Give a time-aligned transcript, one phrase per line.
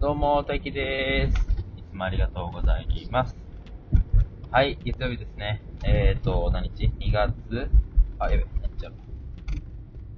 [0.00, 1.46] どうも、大輝でーす。
[1.76, 3.36] いつもありがとうございます。
[4.50, 5.60] はい、月曜日ですね。
[5.84, 7.68] えーと、何日 ?2 月？
[8.18, 8.94] あ、やべ、やっちゃう。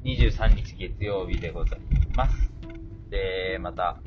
[0.05, 1.80] 23日月曜日でござい
[2.14, 2.52] ます。
[3.10, 4.00] で、また、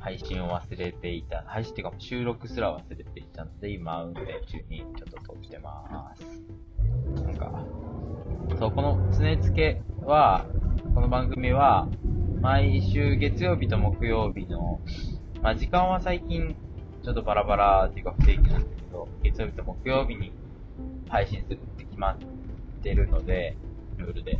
[0.00, 7.22] 配信を忘れていた、配信っていうか収録すら忘れていたので、今、運転中にちょっと撮ってまーす。
[7.22, 7.64] なんか、
[8.58, 10.46] そう、この常つけは、
[10.96, 11.86] この番組は、
[12.40, 14.80] 毎週月曜日と木曜日の、
[15.42, 16.56] まあ時間は最近
[17.02, 20.32] ちょっとバラバラっていうか不定期なんですけど、月曜日と木曜日に
[21.08, 22.18] 配信するって決まっ
[22.82, 23.56] てるので、
[23.98, 24.38] ルールで。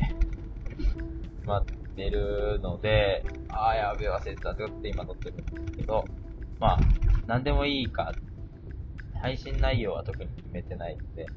[0.77, 6.09] 決まってるので、あーやべえ忘れてたって今撮ってるんですけど、
[6.59, 6.79] まあ、
[7.27, 8.15] なんでもいいか、
[9.21, 11.31] 配信内容は特に決めてないので、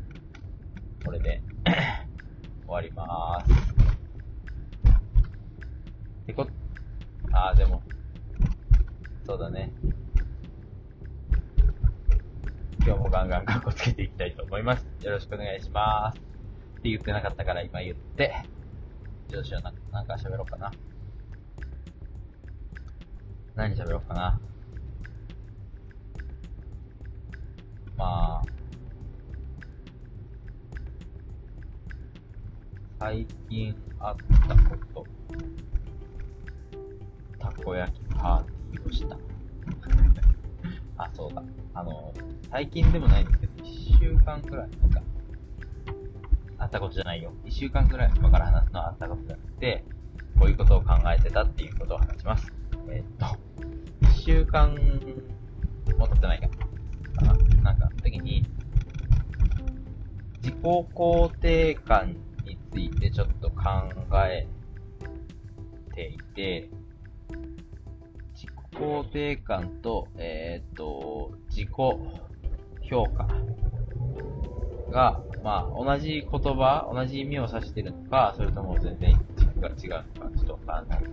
[1.05, 1.41] これで
[2.65, 3.78] 終わりまーす。
[6.45, 6.51] こ、
[7.33, 7.81] あーでも、
[9.25, 9.71] そうだね。
[12.85, 14.85] 今日もガンガンカッコつけていきたいと思います。
[15.03, 16.17] よろしくお願いします。
[16.17, 18.33] って言ってなかったから今言って、
[19.29, 20.71] どうしような、なんか喋ろうかな。
[23.55, 24.39] 何喋ろうかな。
[27.97, 28.41] まあ、
[32.99, 34.15] 最近あっ
[34.47, 34.55] た
[34.93, 35.08] こと。
[37.63, 39.17] こ焼きパーティーをした。
[40.97, 41.41] あ、そうだ。
[41.73, 42.13] あの、
[42.51, 45.01] 最近でもないんですけど、一週間くらい、なんか、
[46.57, 47.31] あったことじゃないよ。
[47.45, 49.85] 一週間くらい今から話すのはあったことじゃなくて、
[50.37, 52.53] こういうことを考えてたっていうことを話します。
[52.89, 53.37] えーっと、
[54.01, 54.75] 一週間
[55.97, 56.47] も経ってないか
[57.21, 57.37] な。
[57.63, 58.45] なんか、時に、
[60.41, 63.55] 自己肯定感についてちょっと考
[64.27, 64.47] え
[65.93, 66.69] ていて、
[68.33, 71.69] 自己肯定感と、えーっと、自己
[72.89, 73.27] 評価
[74.91, 81.03] が、まあ、同じ言葉、同じ意味を指してるのか、それとも全然軸が違うのか、ちょっとわかんない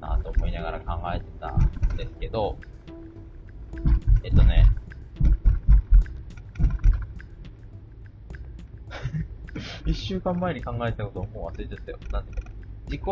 [0.00, 2.56] なと思いながら考えてたんですけど、
[4.22, 4.66] えっとね、
[9.84, 11.98] 一週間前に考えたことをもう忘れちゃったよ。
[12.10, 12.42] なんで
[12.86, 13.02] 自己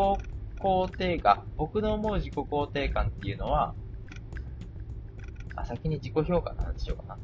[0.63, 3.75] 肯定感、僕の思う自己肯定感っていうのは、
[5.57, 7.19] あ、先に自己評価の話しようかな。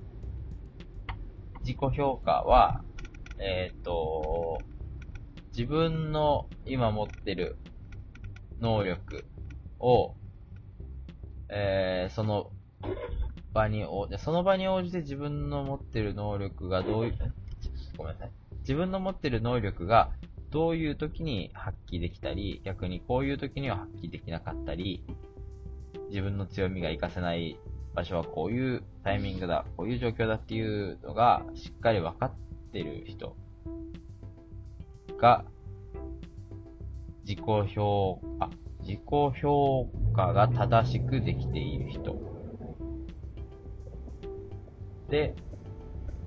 [1.61, 2.83] 自己評価は、
[3.39, 4.59] えっ、と、
[5.51, 7.57] 自分の今持ってる
[8.61, 9.25] 能力
[9.79, 10.15] を、
[11.49, 12.51] えー、その
[13.53, 17.19] 場に応じ、その場に応じて自分の持ってる能力がどういう、
[17.97, 18.31] ごめんなさい。
[18.61, 20.11] 自分の持ってる能力が
[20.51, 25.05] どういう時に発揮できたり、逆にこういう時には発揮できなかったり、
[26.09, 27.59] 自分の強みが活かせない
[27.95, 32.33] 場所はこういうタイミングだ、こういう状況だっていうのがしっかり分かっ
[32.73, 33.37] てる人
[35.19, 35.45] が、
[37.25, 38.51] 自己評価、
[38.81, 42.17] 自己評価が正しくできている人。
[45.11, 45.35] で、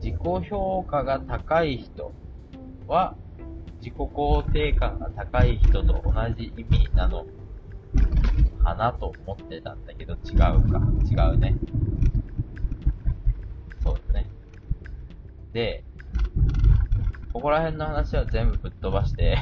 [0.04, 2.12] 自己評価が高い人
[2.88, 3.16] は、
[3.82, 7.26] 自己肯定感が高い人と同じ意味なの
[8.64, 10.82] かなと思ってたんだけど、違うか。
[11.10, 11.56] 違うね。
[13.84, 14.28] そうですね。
[15.52, 15.84] で、
[17.34, 19.38] ここら辺の話は全部ぶっ飛ばして、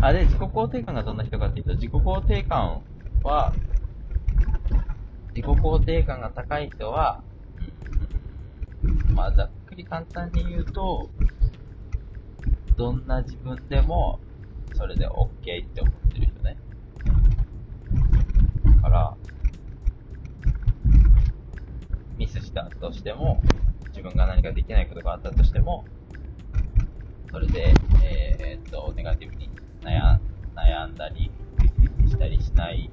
[0.00, 2.80] あ、で、自己肯定感がどんな人かっていうと、自己肯定感
[3.24, 3.52] は、
[5.34, 7.22] 自己肯定感が高い人は、
[9.14, 11.10] まあ、ざっくり簡単に言うと、
[12.80, 14.18] どんな自分でも、
[14.72, 16.56] それで OK って思ってる人ね。
[18.64, 19.16] だから、
[22.16, 23.42] ミスしたとしても、
[23.88, 25.84] 自分が何かできないことがあったとしても、
[27.30, 29.50] それで、えーっと、ネガティブに
[29.82, 30.18] 悩
[30.56, 31.30] 悩んだり、
[32.08, 32.90] したりしない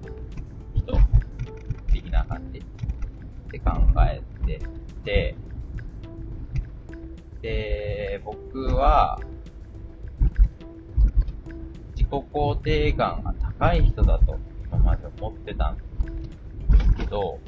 [0.75, 0.99] 人
[1.93, 2.63] 的な感じっ
[3.51, 3.71] て考
[4.05, 4.59] えて
[5.05, 5.35] て、
[7.41, 9.17] で、僕は、
[12.09, 14.37] 己肯定感が高い人だと
[14.67, 15.83] 今まで思ってたんで
[16.79, 17.39] すけど、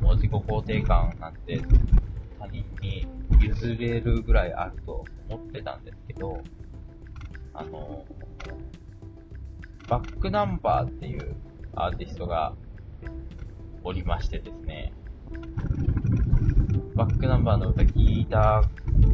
[0.00, 1.60] もう自己肯定感なんて
[2.38, 3.06] 他人に
[3.40, 6.42] 譲れるぐらいあると思ってたんですけど、
[7.54, 8.04] あの、
[9.88, 11.36] バックナンバーっていう
[11.74, 12.54] アーティストが
[13.84, 14.92] おりましてですね、
[16.94, 18.62] バックナンバーの歌聞いた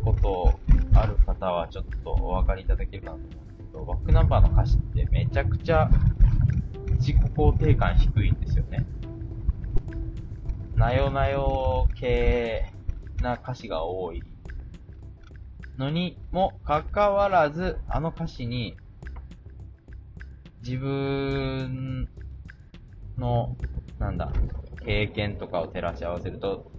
[0.05, 0.59] こと
[0.95, 3.42] ある方はちょっとお分かりいただけるかなと思
[3.85, 5.91] バックナンバーの歌詞ってめちゃくちゃ
[6.99, 8.87] 自己肯定感低いんですよね。
[10.77, 12.73] なよなよ系
[13.21, 14.25] な歌詞が多い
[15.79, 18.77] のにもかかわらず、あの歌詞に
[20.63, 22.09] 自分
[23.19, 23.57] の、
[23.99, 24.33] なんだ、
[24.85, 26.71] 経験とかを照らし合わせると、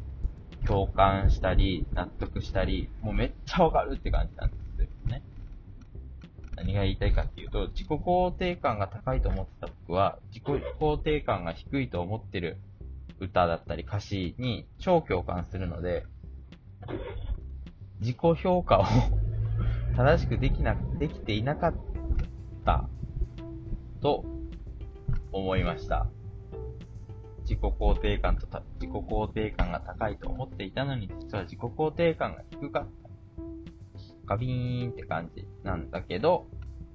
[0.66, 4.63] 共感したり、納得したり、もうめっちゃわかるって感じなんです。
[6.74, 12.58] が言いたいかっていうと、自己肯定感が高いと思ってた僕は、自己肯定感が低いと思ってる
[13.20, 16.06] 歌だったり歌詞に超共感するので、
[18.00, 18.86] 自己評価を
[19.96, 21.76] 正しくできな、できていなかっ
[22.66, 22.90] た
[24.02, 24.26] と
[25.32, 26.08] 思いました。
[27.42, 28.48] 自己肯定感と
[28.80, 33.04] 自己肯定感が高いと思っていたのに、実は自己肯定感が低かった。
[34.26, 36.48] ガビーンって感じなんだけど、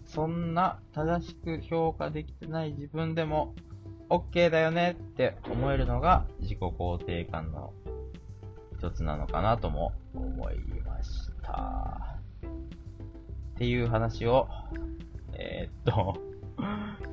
[0.08, 3.54] そんな正しく評価できてない自分でも
[4.08, 7.74] OK だよねって思えるのが自己肯定感の
[8.78, 10.56] 一つなのかなとも思い
[10.86, 12.18] ました。
[13.54, 14.48] っていう話を、
[15.34, 16.16] えー、っと、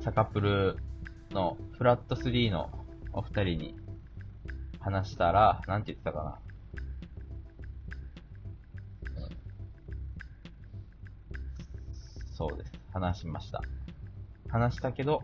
[0.00, 0.76] サカプル
[1.32, 2.70] のフラット3の
[3.12, 3.76] お二人に
[4.80, 6.45] 話したら、なんて言ってたかな。
[12.36, 12.72] そうです。
[12.92, 13.62] 話しました。
[14.50, 15.22] 話したけど、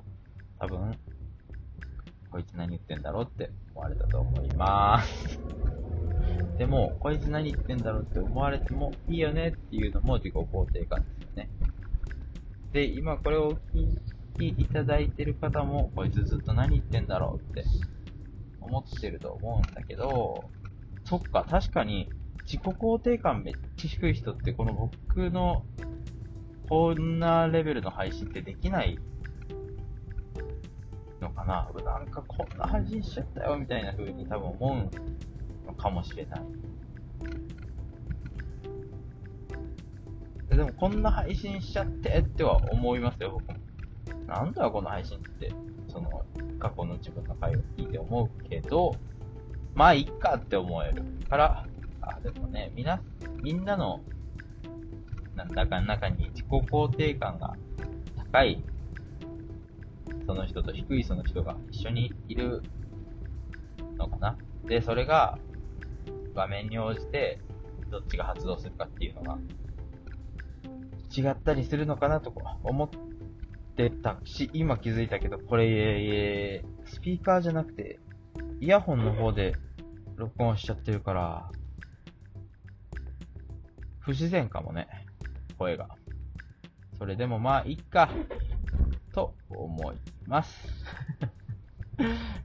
[0.58, 0.98] 多分、
[2.30, 5.38] こいつ何言ってんだろうって思われたと思います。
[6.56, 11.50] でも、こいつ何言ってんだろうって思われてもいいよねっていうのも自己肯定感ですよね。
[12.72, 13.82] で、今これを聞
[14.48, 17.64] いていただいてる方も、こいつずっと何言ってんだろうって
[18.58, 20.50] 思ってると思うんだけど、
[21.04, 22.08] そっか、確かに
[22.46, 25.66] 自己肯定感めっちゃ低い人ってこの僕の
[26.72, 28.98] こんなレベルの配信ってできない
[31.20, 31.70] のかな？
[31.84, 34.90] なんかこんな配信しちゃったよみたいな風に多分思
[35.64, 36.40] うのかもしれない。
[40.48, 43.56] でもこんな配信しちゃってっては思いますよ、僕も。
[44.26, 45.52] なんだこの配信って、
[45.88, 46.24] その、
[46.58, 48.96] 過去の自分の回を聞いて思うけど、
[49.74, 51.66] まあ、いっかって思えるから、
[52.00, 53.02] あ、でもね、みな、
[53.42, 54.00] みんなの、
[55.34, 57.55] なんだかの中に自己肯定感が
[58.32, 58.62] 高い
[60.26, 62.62] その人と低いその人が一緒にいる
[63.96, 64.38] のかな？
[64.67, 65.38] で、それが
[66.34, 67.40] 場面に応じて
[67.90, 69.38] どっちが発動するかっていうのが
[71.14, 72.32] 違ったりするのかなと
[72.62, 72.88] 思っ
[73.76, 77.99] てたし、今気づいたけど、これ、スピーカーじゃなくて、
[78.61, 79.55] イヤホンの方で
[80.17, 81.50] 録音しちゃってるから、
[83.99, 84.88] 不自然かもね、
[85.62, 85.88] 声が。
[86.98, 88.10] それでもまあ、いっか。
[89.12, 90.68] と思います。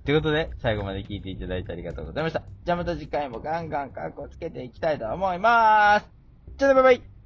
[0.06, 2.44] ということで、最後まで聞いていただいてありがとうございました。
[2.66, 6.08] じゃあまた次回もガンガンカッコつけていきたいと思います。
[6.58, 7.17] じゃあね、バイバイ